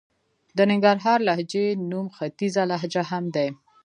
[0.57, 3.49] د ننګرهارۍ لهجې نوم ختيځه لهجه هم دئ.